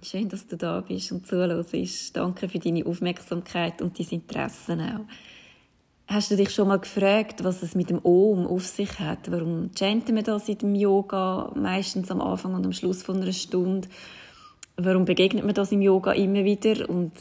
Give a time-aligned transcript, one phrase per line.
[0.00, 2.16] Schön, dass du da bist und zuhörst.
[2.16, 5.12] Danke für deine Aufmerksamkeit und dein Interesse auch.
[6.06, 9.28] Hast du dich schon mal gefragt, was es mit dem Om auf sich hat?
[9.30, 13.32] Warum chanten wir das in dem Yoga meistens am Anfang und am Schluss von einer
[13.32, 13.88] Stunde?
[14.76, 16.88] Warum begegnet man das im Yoga immer wieder?
[16.88, 17.12] Und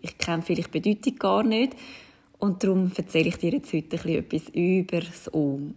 [0.00, 1.76] ich kenne vielleicht die Bedeutung gar nicht.
[2.38, 5.74] Und darum erzähle ich dir jetzt heute etwas über das Om.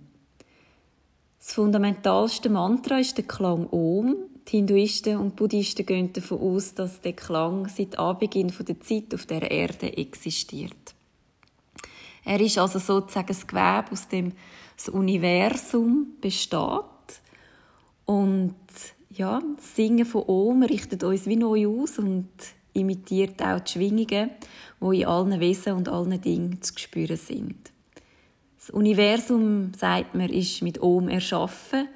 [1.47, 4.17] Das fundamentalste Mantra ist der Klang Om.
[4.49, 9.25] Die Hinduisten und Buddhisten gehen davon aus, dass der Klang seit Anbeginn der Zeit auf
[9.27, 10.93] der Erde existiert.
[12.25, 14.33] Er ist also sozusagen das Gewebe, aus dem
[14.75, 16.83] das Universum besteht.
[18.03, 18.55] Und
[19.09, 22.27] ja, das Singen von Om richtet uns wie neu aus und
[22.73, 24.31] imitiert auch die Schwingungen,
[24.81, 27.71] die in allen Wesen und allen Dingen zu spüren sind.
[28.67, 31.87] Das Universum, sagt man, ist mit Om erschaffen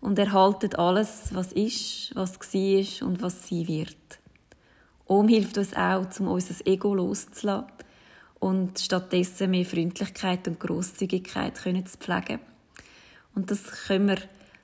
[0.00, 4.20] und erhaltet alles, was ist, was war und was sein wird.
[5.06, 7.66] Om hilft uns auch, um unser Ego loszulassen
[8.38, 12.38] und stattdessen mehr Freundlichkeit und Großzügigkeit zu pflegen.
[13.34, 14.18] Und das können wir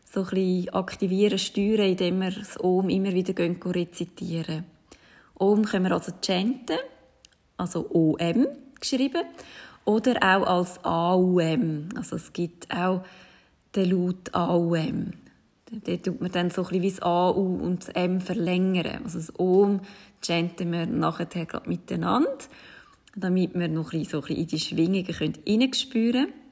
[0.05, 4.67] so ein bisschen aktivieren, steuern, indem wir das Om immer wieder rezitieren.
[5.34, 6.78] Om können wir also chanten,
[7.56, 8.47] also OM
[8.78, 9.25] geschrieben,
[9.87, 11.89] oder auch als AUM.
[11.97, 13.03] Also es gibt auch
[13.75, 15.12] den Laut AUM.
[15.70, 19.03] Dort tut man dann so ein wie das AU und das M verlängern.
[19.05, 19.81] Also das OM
[20.23, 22.37] chanten wir nachher gerade miteinander,
[23.15, 26.47] damit wir noch ein bisschen, so ein bisschen in die Schwingungen hineinspüren können.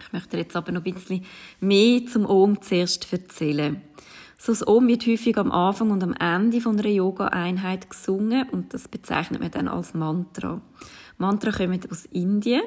[0.00, 1.24] Ich möchte jetzt aber noch ein bisschen
[1.60, 3.80] mehr zum OM zuerst erzählen.
[4.38, 8.74] So das Om wird häufig am Anfang und am Ende von einer Yoga-Einheit gesungen und
[8.74, 10.60] das bezeichnet man dann als Mantra.
[11.16, 12.62] Mantra kommen aus Indien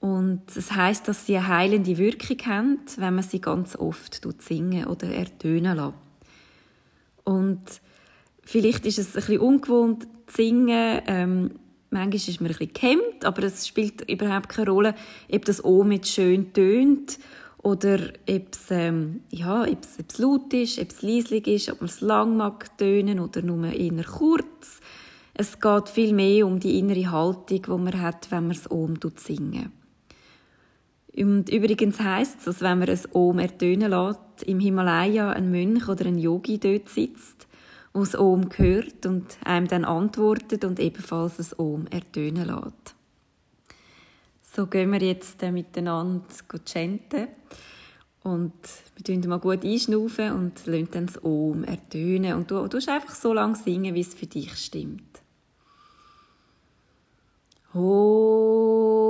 [0.00, 4.86] und es heißt, dass sie eine heilende Wirkung haben, wenn man sie ganz oft singen
[4.86, 5.94] oder ertönen lässt.
[7.24, 7.62] Und
[8.42, 11.02] vielleicht ist es ein bisschen ungewohnt zu singen.
[11.06, 11.50] Ähm,
[11.90, 14.94] manchmal ist man ein bisschen gehemmt, aber es spielt überhaupt keine Rolle,
[15.30, 17.18] ob das O mit schön tönt
[17.62, 17.98] oder
[18.28, 21.80] ob es, ähm, ja, ob es, ob es laut ist, ob es leislich ist, ob
[21.80, 24.80] man es lang mag tönen oder nur eher kurz.
[25.34, 28.94] Es geht viel mehr um die innere Haltung, die man hat, wenn man es Om
[29.16, 29.72] singen.
[31.16, 35.88] Und übrigens heisst es, dass wenn man es Om ertönen lässt, im Himalaya ein Mönch
[35.88, 37.48] oder ein Yogi dort sitzt,
[37.92, 42.97] wo das Om hört und einem dann antwortet und ebenfalls das Om ertönen lässt.
[44.58, 46.24] So gehen wir jetzt äh, miteinander
[46.66, 47.28] chanten.
[48.24, 48.52] Und
[48.96, 52.34] wir tun mal gut einschnaufen und lassen dann das Ohm ertönen.
[52.34, 55.22] Und du tust einfach so lange singen, wie es für dich stimmt.
[57.72, 59.07] Oh.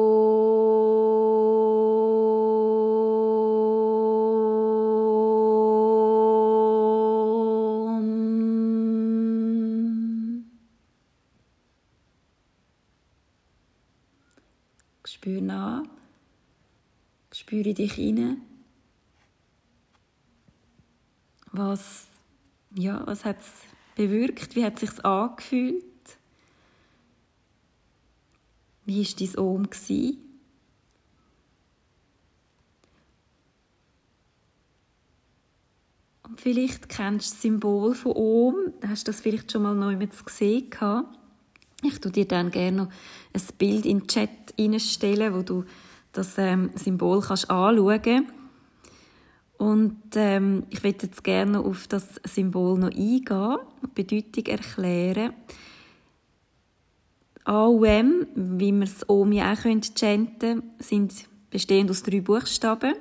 [15.12, 15.84] Spür nach.
[17.32, 18.42] Spüre dich hinein.
[21.52, 22.06] Was,
[22.74, 23.50] ja, was hat es
[23.96, 24.54] bewirkt?
[24.54, 25.84] Wie hat es sich angefühlt?
[28.84, 29.68] Wie war dein Ohm?
[36.22, 38.72] Und vielleicht kennst du das Symbol von Ohm.
[38.86, 40.70] Hast du das vielleicht schon mal neu gesehen?
[41.82, 42.88] Ich tue dir dann gerne noch
[43.32, 45.64] ein Bild in den Chat reinstellen, wo du
[46.12, 48.32] das ähm, Symbol kannst anschauen kannst.
[49.58, 55.32] Und ähm, ich möchte jetzt gerne auf das Symbol noch eingehen, die Bedeutung erklären.
[57.44, 61.12] AUM, wie wir es Omi auch chanten können, sind
[61.50, 62.94] bestehend aus drei Buchstaben.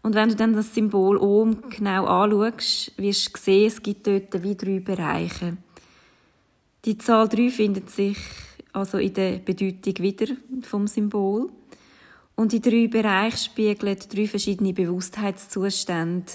[0.00, 4.42] Und wenn du dann das Symbol Om genau anschaust, wirst du sehen, es gibt dort
[4.42, 5.56] wie drei Bereiche.
[6.88, 8.16] Die Zahl 3 findet sich
[8.72, 10.26] also in der Bedeutung wieder
[10.62, 11.50] vom Symbol.
[12.34, 16.32] Und die drei Bereiche spiegeln drei verschiedene Bewusstheitszustände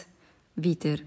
[0.56, 0.97] wieder.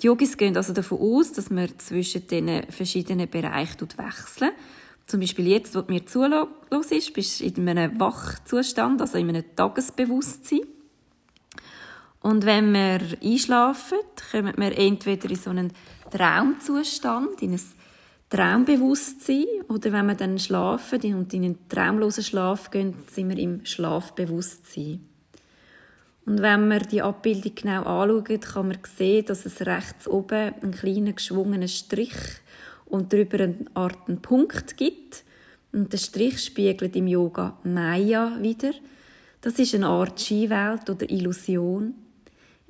[0.00, 4.52] Die Yogis gehen also davon aus, dass man zwischen diesen verschiedenen Bereichen wechseln.
[5.08, 6.46] Zum Beispiel jetzt, wo mir zulos
[6.90, 10.60] ist, bist du in einem Wachzustand, also in einem Tagesbewusstsein.
[12.20, 13.98] Und wenn wir einschlafen,
[14.30, 15.72] kommen wir entweder in so einen
[16.12, 17.60] Traumzustand, in ein
[18.34, 23.64] Traumbewusstsein oder wenn wir dann schlafen und in einen traumlosen Schlaf gehen, sind wir im
[23.64, 25.06] Schlafbewusstsein.
[26.26, 30.72] Und wenn wir die Abbildung genau anschauen, kann man sehen, dass es rechts oben einen
[30.72, 32.16] kleinen geschwungenen Strich
[32.86, 35.22] und darüber eine Art einen Punkt gibt.
[35.72, 38.72] Und der Strich spiegelt im Yoga Maya wieder.
[39.42, 41.94] Das ist eine Art Skiwelt oder Illusion.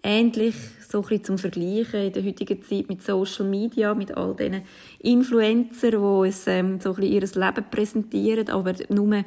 [0.05, 0.55] Ähnlich
[0.89, 4.63] so ein bisschen zum Vergleichen in der heutigen Zeit mit Social Media, mit all diesen
[5.01, 9.25] Influencer, die uns ähm, so ein bisschen ihr Leben präsentieren, aber nur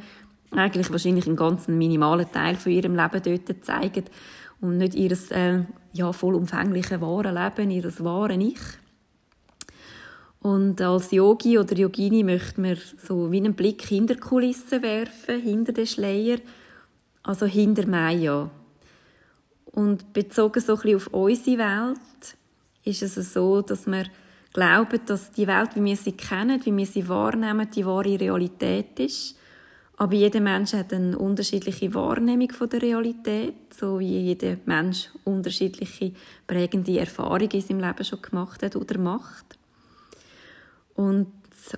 [0.51, 4.05] eigentlich wahrscheinlich einen ganz minimalen Teil von ihrem Leben dort zeigen
[4.61, 5.63] und nicht ihr äh,
[5.93, 8.61] ja, vollumfängliche wahre Leben, ihr wahre Ich.
[10.39, 15.73] Und als Yogi oder Yogini möchte man so wie einen Blick hinter Kulissen werfen, hinter
[15.73, 16.37] den Schleier,
[17.23, 18.49] also hinter Maya.
[19.77, 22.35] Und bezogen so ein bisschen auf unsere Welt
[22.83, 24.05] ist es so, dass wir
[24.51, 28.99] glauben, dass die Welt, wie wir sie kennen, wie wir sie wahrnehmen, die wahre Realität
[28.99, 29.37] ist.
[29.97, 36.11] Aber jeder Mensch hat eine unterschiedliche Wahrnehmung von der Realität, so wie jeder Mensch unterschiedliche
[36.47, 39.59] prägende Erfahrungen in seinem Leben schon gemacht hat oder macht.
[40.95, 41.27] Und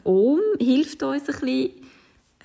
[0.05, 1.71] Om hilft uns ein bisschen,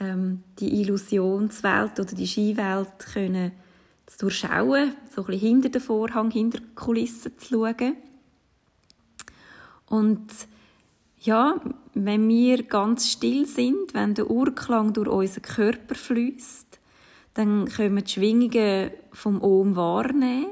[0.01, 3.53] ähm, die Illusionswelt oder die Skiwelt können
[4.07, 7.97] zu durchschauen, so ein bisschen hinter den Vorhang, hinter die Kulissen zu schauen.
[9.87, 10.27] Und
[11.21, 11.61] ja,
[11.95, 16.81] wenn wir ganz still sind, wenn der Urklang durch unseren Körper fließt,
[17.35, 20.47] dann können wir die Schwingungen vom Ohm wahrnehmen.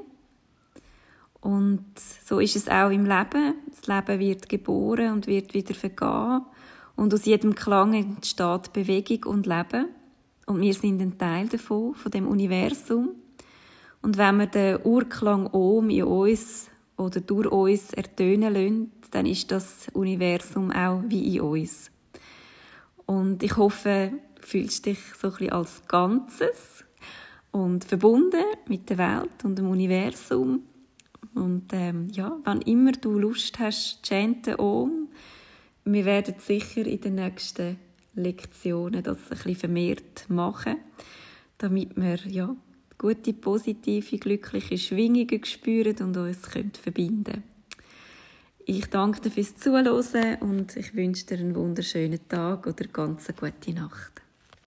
[1.41, 1.85] Und
[2.25, 3.55] so ist es auch im Leben.
[3.69, 6.43] Das Leben wird geboren und wird wieder vergehen.
[6.95, 9.87] Und aus jedem Klang entsteht Bewegung und Leben.
[10.47, 13.11] Und wir sind ein Teil davon, von dem Universum.
[14.03, 19.51] Und wenn wir den Urklang Ohm in uns oder durch uns ertönen lassen, dann ist
[19.51, 21.91] das Universum auch wie in uns.
[23.07, 26.85] Und ich hoffe, du fühlst dich so ein bisschen als Ganzes
[27.53, 30.63] und verbunden mit der Welt und dem Universum.
[31.35, 35.09] Und ähm, ja, wann immer du Lust hast, chanten Om.
[35.85, 37.79] Wir werden sicher in den nächsten
[38.15, 40.77] Lektionen das ein bisschen vermehrt machen,
[41.59, 42.55] damit wir ja,
[43.03, 47.43] gute, positive, glückliche Schwingungen spüren und uns verbinden können.
[48.65, 53.37] Ich danke dir fürs Zuhören und ich wünsche dir einen wunderschönen Tag oder ganz eine
[53.39, 54.22] gute Nacht.